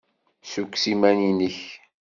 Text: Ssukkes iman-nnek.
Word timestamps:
Ssukkes 0.43 0.83
iman-nnek. 0.93 1.59